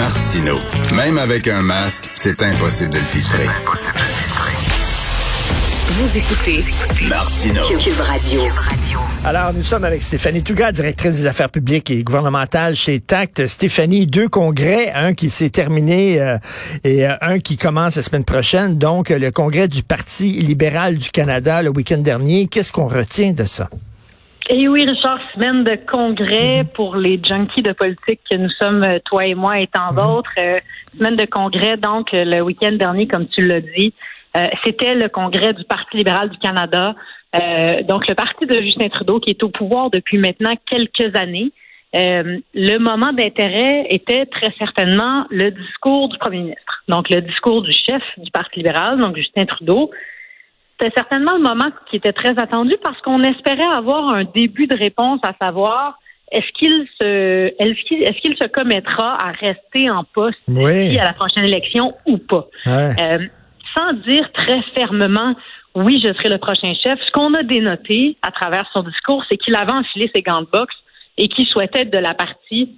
[0.00, 0.56] Martino.
[0.96, 3.44] Même avec un masque, c'est impossible de le filtrer.
[5.88, 6.64] Vous écoutez
[7.06, 7.60] Martino.
[7.78, 8.40] Cube Radio.
[9.26, 13.46] Alors, nous sommes avec Stéphanie Touga, directrice des affaires publiques et gouvernementales chez TACT.
[13.46, 16.38] Stéphanie, deux congrès, un qui s'est terminé euh,
[16.82, 18.78] et euh, un qui commence la semaine prochaine.
[18.78, 22.46] Donc, le congrès du Parti libéral du Canada le week-end dernier.
[22.46, 23.68] Qu'est-ce qu'on retient de ça?
[24.52, 28.98] Et oui, Richard, semaine de congrès pour les junkies de politique que nous sommes, euh,
[29.04, 30.30] toi et moi et tant d'autres.
[30.98, 33.94] semaine de congrès, donc, le week-end dernier, comme tu l'as dit.
[34.64, 36.94] C'était le congrès du Parti libéral du Canada.
[37.36, 41.52] Euh, donc, le parti de Justin Trudeau, qui est au pouvoir depuis maintenant quelques années,
[41.96, 46.84] euh, le moment d'intérêt était très certainement le discours du premier ministre.
[46.88, 49.90] Donc, le discours du chef du Parti libéral, donc Justin Trudeau.
[50.80, 54.76] C'était certainement le moment qui était très attendu parce qu'on espérait avoir un début de
[54.76, 55.98] réponse à savoir
[56.32, 61.94] est-ce qu'il se est-ce qu'il se commettra à rester en poste à la prochaine élection
[62.06, 62.46] ou pas?
[62.66, 63.18] Euh,
[63.76, 65.34] sans dire très fermement
[65.74, 66.98] oui, je serai le prochain chef.
[67.06, 70.48] Ce qu'on a dénoté à travers son discours, c'est qu'il avait enfilé ses gants de
[70.52, 70.74] boxe
[71.16, 72.74] et qu'il souhaitait être de la partie.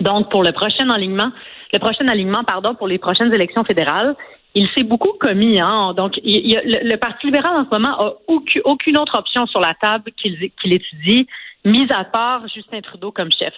[0.00, 1.30] Donc, pour le prochain alignement,
[1.72, 4.16] le prochain alignement, pardon, pour les prochaines élections fédérales,
[4.54, 5.60] il s'est beaucoup commis.
[5.60, 5.94] Hein?
[5.96, 10.72] Donc, le, Parti libéral en ce moment a aucune, autre option sur la table qu'il
[10.72, 11.26] étudie,
[11.64, 13.54] mis à part Justin Trudeau comme chef.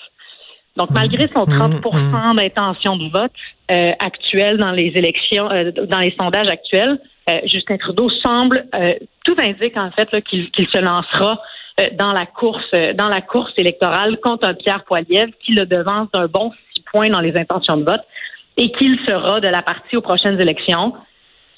[0.76, 2.36] Donc, malgré son 30% mmh, mmh.
[2.36, 3.32] d'intention de vote
[3.70, 6.98] euh, actuelle dans les élections, euh, dans les sondages actuels,
[7.30, 11.40] euh, Justin Trudeau semble, euh, tout indique en fait qu'il se lancera
[11.80, 16.08] euh, dans la course, dans la course électorale contre un Pierre Poilievre qui le devance
[16.12, 18.00] d'un bon six points dans les intentions de vote
[18.56, 20.94] et qu'il sera de la partie aux prochaines élections.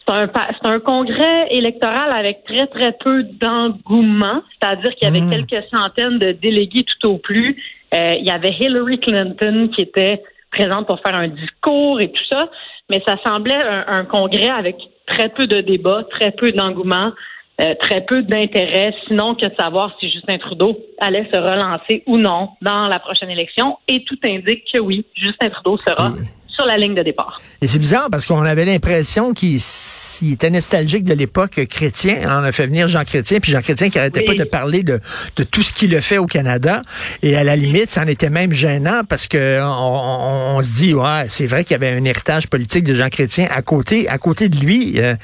[0.07, 0.31] C'est un,
[0.65, 5.47] un congrès électoral avec très, très peu d'engouement, c'est-à-dire qu'il y avait mmh.
[5.47, 7.57] quelques centaines de délégués tout au plus.
[7.93, 12.49] il y avait Hillary Clinton qui était présente pour faire un discours et tout ça,
[12.91, 17.13] mais ça semblait un congrès avec très peu de débats, très peu d'engouement,
[17.61, 22.19] euh, très peu d'intérêt, sinon que de savoir si Justin Trudeau allait se relancer ou
[22.19, 23.79] non dans la prochaine élection.
[23.87, 26.11] Et tout indique que oui, Justin Trudeau sera
[26.55, 27.41] sur la ligne de départ.
[27.61, 29.59] Et c'est bizarre parce qu'on avait l'impression qu'il
[30.31, 32.19] était nostalgique de l'époque chrétien.
[32.27, 35.01] On a fait venir Jean Chrétien, puis Jean Chrétien qui arrêtait pas de parler de,
[35.37, 36.83] de tout ce qu'il a fait au Canada.
[37.23, 41.27] Et à la limite, ça en était même gênant parce que on, se dit, ouais,
[41.29, 44.49] c'est vrai qu'il y avait un héritage politique de Jean Chrétien à côté, à côté
[44.49, 44.95] de lui.
[45.01, 45.15] Euh,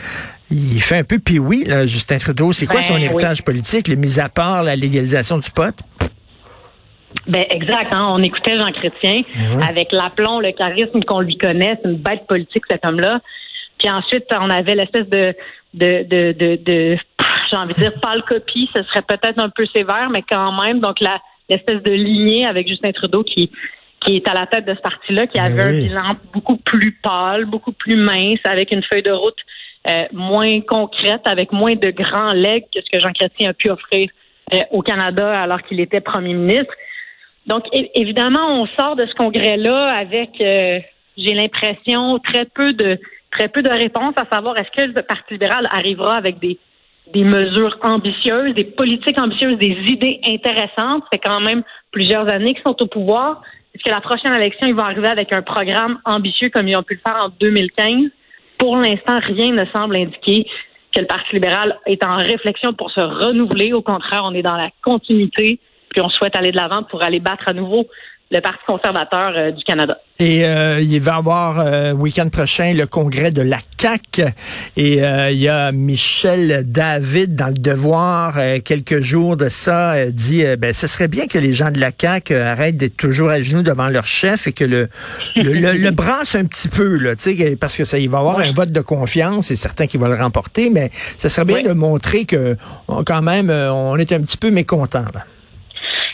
[0.51, 2.53] il fait un peu puis oui, là, Justin Trudeau.
[2.53, 5.75] C'est quoi ben son héritage politique, les mises à part la légalisation du pot?
[7.27, 7.93] Ben exact.
[7.93, 8.07] Hein?
[8.11, 9.63] On écoutait Jean Chrétien mhm.
[9.63, 11.79] avec l'aplomb, le charisme qu'on lui connaît.
[11.83, 13.21] C'est une bête politique cet homme-là.
[13.79, 15.35] Puis ensuite, on avait l'espèce de
[15.75, 16.99] de de de, de
[17.51, 18.71] j'ai envie de dire pâle copie.
[18.75, 20.81] Ce serait peut-être un peu sévère, mais quand même.
[20.81, 23.51] Donc la l'espèce de lignée avec Justin Trudeau qui
[24.01, 26.93] qui est à la tête de ce parti-là, qui ben avait un bilan beaucoup plus
[26.93, 29.37] pâle, beaucoup plus mince, avec une feuille de route
[29.89, 33.71] euh, moins concrète, avec moins de grands legs que ce que Jean Chrétien a pu
[33.71, 34.09] offrir
[34.55, 36.73] euh, au Canada alors qu'il était premier ministre.
[37.51, 37.65] Donc,
[37.97, 40.79] évidemment, on sort de ce congrès-là avec, euh,
[41.19, 42.97] j'ai l'impression, très peu de
[43.33, 46.59] très peu de réponses à savoir est-ce que le Parti libéral arrivera avec des
[47.25, 51.03] mesures ambitieuses, des politiques ambitieuses, des idées intéressantes.
[51.13, 53.43] C'est quand même plusieurs années qu'ils sont au pouvoir.
[53.75, 56.85] Est-ce que la prochaine élection, ils vont arriver avec un programme ambitieux comme ils ont
[56.85, 58.11] pu le faire en 2015?
[58.59, 60.47] Pour l'instant, rien ne semble indiquer
[60.95, 63.73] que le Parti libéral est en réflexion pour se renouveler.
[63.73, 65.59] Au contraire, on est dans la continuité
[65.91, 67.87] puis on souhaite aller de l'avant pour aller battre à nouveau
[68.31, 69.99] le Parti conservateur euh, du Canada.
[70.21, 74.21] Et euh, il va y avoir euh, week-end prochain le congrès de la CAC
[74.77, 80.45] et euh, il y a Michel David dans le Devoir quelques jours de ça dit
[80.59, 83.63] ben ce serait bien que les gens de la CAC arrêtent d'être toujours à genoux
[83.63, 84.89] devant leur chef et que le
[85.37, 87.15] le, le, brasse un petit peu là,
[87.59, 90.09] parce que ça il va y avoir un vote de confiance, c'est certain qu'il va
[90.09, 92.57] le remporter, mais ce serait bien de montrer que
[93.07, 95.25] quand même on est un petit peu mécontent là.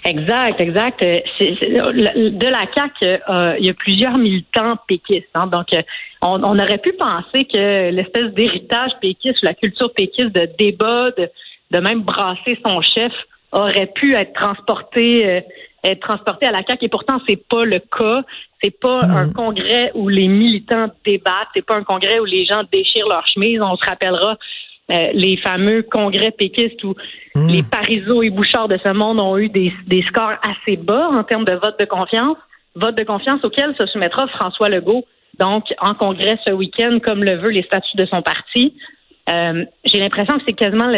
[0.06, 1.03] Exact, exact.
[1.03, 5.26] Euh, de la CAC, euh, il y a plusieurs militants péquistes.
[5.35, 5.49] Hein.
[5.49, 5.82] donc, euh,
[6.23, 12.03] on, aurait pu penser que l'espèce d'héritage péquiste, la culture péquiste de débat, de, même
[12.03, 13.12] brasser son chef,
[13.50, 15.43] aurait pu être transporté,
[15.82, 16.85] être transporté à la CAC.
[16.85, 18.23] Et pourtant, c'est pas le cas.
[18.62, 19.11] C'est pas mm.
[19.11, 21.49] un congrès où les militants débattent.
[21.55, 23.61] C'est pas un congrès où les gens déchirent leur chemise.
[23.61, 24.37] On se rappellera
[24.88, 26.94] euh, les fameux congrès péquistes où
[27.35, 27.49] hmm.
[27.49, 29.73] les Parizeau et Bouchard de ce monde ont eu des,
[30.06, 32.37] scores assez bas en termes de vote de confiance,
[32.77, 35.05] vote de confiance auquel se soumettra François Legault,
[35.41, 38.75] donc en congrès ce week-end, comme le veut les statuts de son parti.
[39.29, 40.89] Euh, j'ai l'impression que c'est quasiment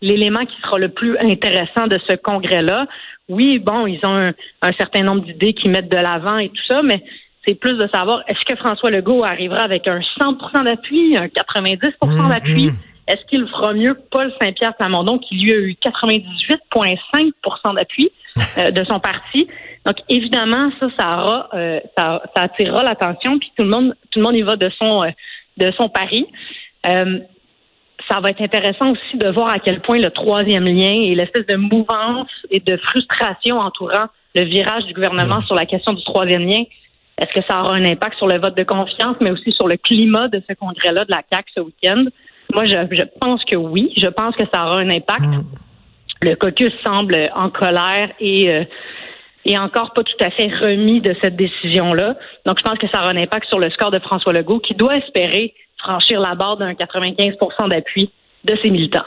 [0.00, 2.86] l'élément qui sera le plus intéressant de ce congrès-là.
[3.28, 4.32] Oui, bon, ils ont
[4.62, 7.02] un, certain nombre d'idées qui mettent de l'avant et tout ça, mais
[7.44, 12.28] c'est plus de savoir est-ce que François Legault arrivera avec un 100% d'appui, un 90%
[12.28, 12.66] d'appui?
[12.66, 12.72] Mhm.
[13.10, 18.12] Est-ce qu'il fera mieux que Paul Saint-Pierre Plamondon, qui lui a eu 98,5% d'appui
[18.58, 19.48] euh, de son parti?
[19.84, 24.20] Donc, évidemment, ça, ça aura, euh, ça, ça, attirera l'attention, puis tout le monde, tout
[24.20, 25.10] le monde y va de son, euh,
[25.56, 26.24] de son pari.
[26.84, 31.46] ça va être intéressant aussi de voir à quel point le troisième lien et l'espèce
[31.46, 34.06] de mouvance et de frustration entourant
[34.36, 36.62] le virage du gouvernement sur la question du troisième lien,
[37.20, 39.76] est-ce que ça aura un impact sur le vote de confiance, mais aussi sur le
[39.76, 42.04] climat de ce congrès-là de la CAC ce week-end?
[42.54, 43.92] Moi, je, je, pense que oui.
[43.96, 45.26] Je pense que ça aura un impact.
[45.26, 45.44] Mm.
[46.22, 48.64] Le caucus semble en colère et, euh,
[49.46, 52.16] et encore pas tout à fait remis de cette décision-là.
[52.44, 54.74] Donc, je pense que ça aura un impact sur le score de François Legault, qui
[54.74, 58.10] doit espérer franchir la barre d'un 95% d'appui
[58.44, 59.04] de ses militants.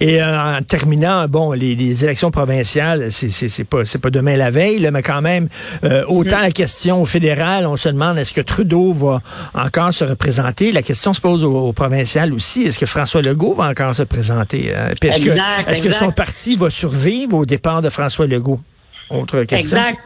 [0.00, 4.88] Et euh, en terminant, bon, les, élections provinciales, c'est pas c'est pas demain la veille,
[4.90, 5.48] mais quand même,
[5.84, 9.20] euh, autant la question fédérale, on se demande est-ce que Trudeau va
[9.52, 10.72] encore se représenter?
[10.72, 12.62] La question se pose au, provincial aussi.
[12.62, 14.72] Est-ce que François Legault va encore se présenter?
[14.74, 18.60] Euh, Est-ce que est-ce que son parti va survivre au départ de François Legault?
[19.10, 19.76] Autre question.
[19.76, 19.98] Exact.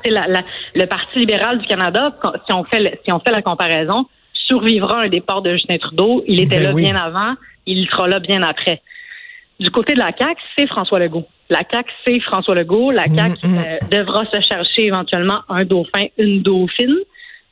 [0.75, 2.17] le Parti libéral du Canada,
[2.47, 6.25] si on fait si on fait la comparaison, survivra un départ de Justin Trudeau.
[6.27, 7.35] Il était ben là bien avant,
[7.69, 8.82] il sera là bien après.
[9.61, 11.26] Du côté de la CAQ, c'est François Legault.
[11.50, 12.91] La CAQ, c'est François Legault.
[12.91, 13.59] La CAQ mm, mm.
[13.59, 16.97] euh, devra se chercher éventuellement un dauphin, une dauphine.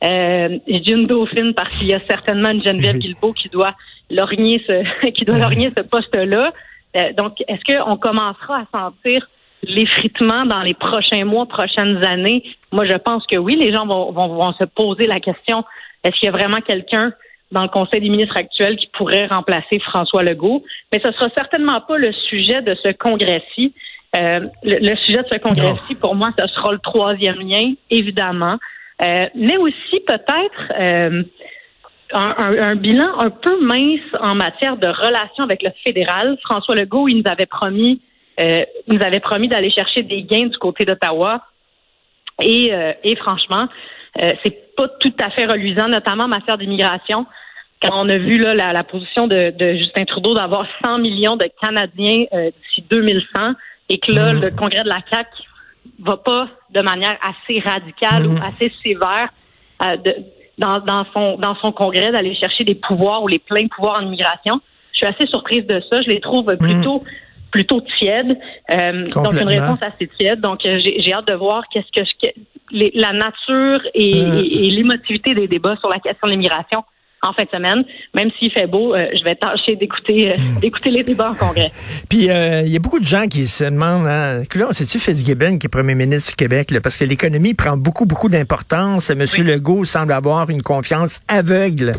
[0.05, 3.75] Euh, je dis une dauphine parce qu'il y a certainement une Geneviève Guilbeault qui doit
[4.11, 6.53] lorgner ce, qui doit lorgner ce poste-là.
[6.97, 9.29] Euh, donc, est-ce qu'on commencera à sentir
[9.63, 12.45] l'effritement dans les prochains mois, prochaines années?
[12.73, 13.57] Moi, je pense que oui.
[13.57, 15.65] Les gens vont, vont, vont se poser la question
[16.07, 17.13] est-ce qu'il y a vraiment quelqu'un
[17.53, 20.65] dans le Conseil des ministres actuel qui pourrait remplacer François Legault.
[20.93, 23.73] Mais ce sera certainement pas le sujet de ce congrès-ci.
[24.17, 28.57] Euh, le, sujet de ce congrès-ci, pour moi, ce sera le troisième lien, évidemment.
[29.03, 31.23] Euh, mais aussi peut-être euh,
[32.13, 36.39] un, bilan un peu mince en matière de relations avec le fédéral.
[36.43, 38.01] François Legault, il nous avait promis,
[38.89, 41.43] nous avait promis d'aller chercher des gains du côté d'Ottawa.
[42.43, 42.71] Et,
[43.03, 43.67] et franchement,
[44.45, 47.27] c'est pas tout à fait reluisant, notamment en matière d'immigration.
[47.83, 52.25] Quand on a vu là, la, position de, Justin Trudeau d'avoir 100 millions de Canadiens
[52.33, 53.53] euh, d'ici 2100
[53.89, 54.41] et que là, mhm.
[54.41, 55.31] le congrès de la CAQ
[56.01, 58.43] va pas de manière assez radicale ou mhm.
[58.43, 59.29] assez sévère
[59.83, 59.97] euh,
[60.59, 64.07] dans, dans, son, dans son congrès d'aller chercher des pouvoirs ou les pleins pouvoirs en
[64.07, 64.61] immigration.
[64.93, 66.01] Je suis assez surprise de ça.
[66.01, 66.59] Je les trouve mhm.
[66.59, 67.05] plutôt
[67.51, 68.39] plutôt tièdes.
[68.71, 70.41] Euh, donc une réponse assez tiède.
[70.41, 72.29] Donc j'ai hâte de voir qu'est-ce que je,
[72.95, 73.91] la nature euh.
[73.95, 76.85] et, l'émotivité des débats sur la question de l'immigration
[77.23, 77.83] en fin de semaine.
[78.15, 80.61] Même s'il fait beau, euh, je vais tâcher d'écouter euh, hmm.
[80.61, 81.73] d'écouter les débats en congrès.
[82.09, 84.43] Puis il y a beaucoup de gens qui se demandent, hein,
[84.73, 89.11] c'est-tu Fitzgibbon qui est premier ministre du Québec, parce que l'économie prend beaucoup, beaucoup d'importance.
[89.11, 91.93] Monsieur Legault semble avoir une confiance aveugle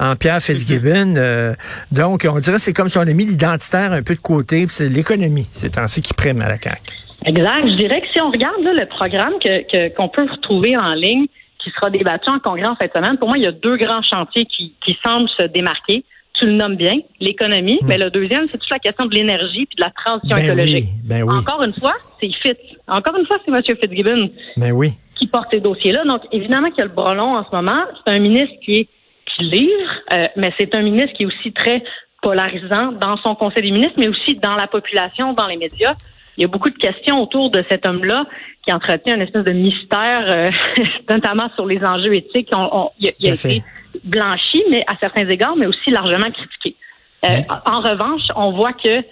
[0.00, 1.54] en Pierre Fitzgibbon.
[1.92, 4.66] donc, on dirait que c'est comme si on a mis l'identitaire un peu de côté,
[4.68, 7.05] c'est l'économie, c'est ainsi qui prime à la CAQ.
[7.26, 7.68] Exact.
[7.68, 11.26] Je dirais que si on regarde le programme que qu'on peut retrouver en ligne,
[11.58, 14.02] qui sera débattu en congrès en cette semaine, pour moi, il y a deux grands
[14.02, 16.04] chantiers qui, qui semblent se démarquer.
[16.38, 17.86] Tu le nommes bien, l'économie, mm.
[17.86, 20.86] mais le deuxième, c'est toute la question de l'énergie puis de la transition ben écologique.
[21.04, 21.34] ben oui.
[21.34, 22.58] Encore une fois, c'est Fitz.
[22.86, 23.62] Encore une fois, c'est M.
[23.80, 24.92] Fitzgibbon ben oui.
[25.18, 26.04] qui porte ces dossiers-là.
[26.04, 27.84] Donc, évidemment qu'il y a le bras long en ce moment.
[28.06, 28.88] C'est un ministre qui est
[29.34, 31.82] qui livre, euh, mais c'est un ministre qui est aussi très
[32.22, 35.94] polarisant dans son conseil des ministres, mais aussi dans la population, dans les médias
[36.36, 38.26] il y a beaucoup de questions autour de cet homme-là
[38.62, 40.50] qui entretient une espèce de mystère, euh,
[41.08, 42.50] notamment sur les enjeux éthiques.
[42.52, 43.62] On, il, a, été
[44.04, 46.76] blanchi, mais à certains égards, mais aussi largement critiqué.
[47.24, 49.02] Euh, en revanche, on voit que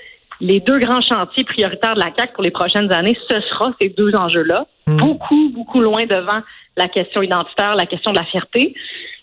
[0.40, 3.88] les deux grands chantiers prioritaires de la CAC pour les prochaines années, ce sera ces
[3.88, 4.96] deux enjeux-là, hmm.
[4.96, 6.40] beaucoup, beaucoup loin devant
[6.76, 8.74] la question identitaire, la question de la fierté.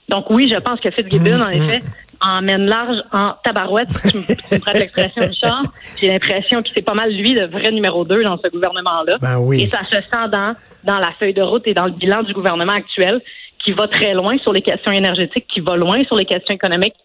[0.10, 1.42] Donc oui, je pense que Fitzgibbon, hmm.
[1.42, 1.82] en effet,
[2.22, 5.64] emmène large en tabarouette, si tu me l'expression Richard.
[6.00, 9.18] J'ai l'impression que c'est pas mal lui le vrai numéro 2 dans ce gouvernement-là.
[9.22, 9.64] Ben oui.
[9.64, 12.34] Et ça se sent dans, dans la feuille de route et dans le bilan du
[12.34, 13.22] gouvernement actuel
[13.64, 16.96] qui va très loin sur les questions énergétiques, qui va loin sur les questions économiques,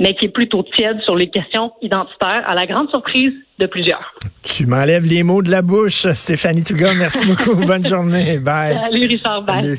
[0.00, 4.14] mais qui est plutôt tiède sur les questions identitaires, à la grande surprise de plusieurs.
[4.42, 6.94] Tu m'enlèves les mots de la bouche, Stéphanie Touga.
[6.94, 7.54] Merci beaucoup.
[7.54, 8.38] Bonne journée.
[8.38, 8.74] Bye.
[8.74, 9.42] Salut, Richard.
[9.42, 9.78] Bye.